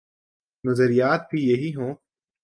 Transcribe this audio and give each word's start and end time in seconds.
نظریات 0.63 1.21
بھی 1.31 1.41
یہی 1.41 1.75
ہوں۔ 1.75 1.93